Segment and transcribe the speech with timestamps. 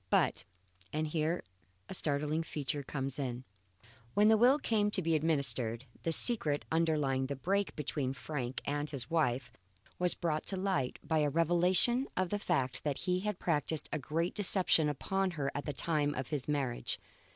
[0.09, 0.45] But
[0.91, 1.43] and here
[1.87, 3.43] a startling feature comes in
[4.15, 8.89] when the will came to be administered, the secret underlying the break between Frank and
[8.89, 9.51] his wife
[9.99, 13.99] was brought to light by a revelation of the fact that he had practised a
[13.99, 16.99] great deception upon her at the time of his marriage.